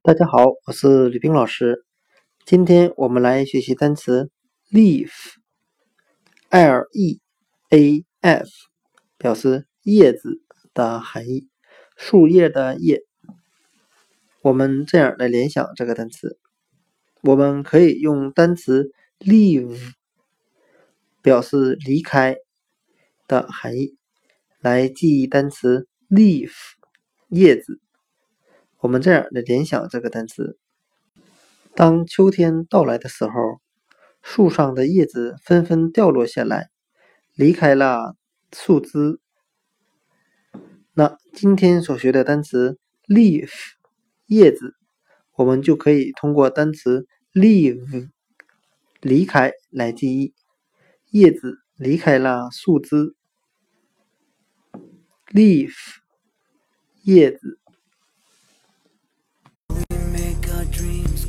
[0.00, 1.84] 大家好，我是吕冰老师。
[2.46, 4.30] 今天我们来学习单词
[4.70, 5.10] leaf，l
[6.92, 7.20] e
[7.70, 8.48] a f，
[9.18, 10.40] 表示叶子
[10.72, 11.48] 的含义，
[11.96, 13.02] 树叶的叶。
[14.40, 16.38] 我们这样来联想这个单词，
[17.22, 19.94] 我们可以用单词 leave
[21.22, 22.36] 表示离开
[23.26, 23.98] 的含义，
[24.60, 26.52] 来记忆单词 leaf
[27.28, 27.80] 叶子。
[28.80, 30.56] 我们这样来联想这个单词：
[31.74, 33.32] 当秋天到来的时候，
[34.22, 36.70] 树上的叶子纷纷掉落下来，
[37.34, 38.14] 离开了
[38.52, 39.18] 树枝。
[40.94, 42.78] 那今天所学的单词
[43.08, 43.50] leaf
[44.26, 44.76] 叶子，
[45.34, 48.08] 我们就可以通过单词 leave
[49.00, 50.34] 离开来记忆。
[51.10, 53.16] 叶子离开了树枝
[55.32, 55.74] ，leaf
[57.02, 57.58] 叶子。
[60.78, 61.24] dreams